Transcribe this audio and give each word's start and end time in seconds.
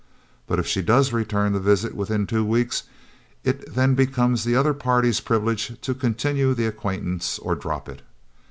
But 0.47 0.57
if 0.57 0.65
she 0.65 0.81
does 0.81 1.13
return 1.13 1.53
the 1.53 1.59
visit 1.59 1.93
within 1.93 2.25
two 2.25 2.43
weeks, 2.43 2.85
it 3.43 3.71
then 3.71 3.93
becomes 3.93 4.43
the 4.43 4.55
other 4.55 4.73
party's 4.73 5.19
privilege 5.19 5.79
to 5.79 5.93
continue 5.93 6.55
the 6.55 6.65
acquaintance 6.65 7.37
or 7.37 7.53
drop 7.53 7.87
it. 7.87 8.01